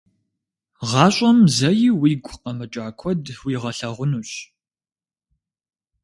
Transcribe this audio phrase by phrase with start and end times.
[0.89, 4.31] Гъащӏэм зэи уигу къэмыкӏа куэд уигъэлъагъунущ.